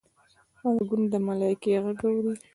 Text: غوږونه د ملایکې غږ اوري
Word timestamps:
غوږونه 0.59 1.05
د 1.13 1.15
ملایکې 1.27 1.79
غږ 1.83 1.99
اوري 2.07 2.33